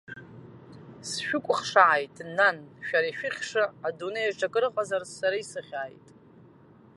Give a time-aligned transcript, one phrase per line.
[1.09, 6.05] Сшәыкәхшааит, нан, шәара ишәыхьша адунеиаҿ акрыҟазар сара исыхьааит.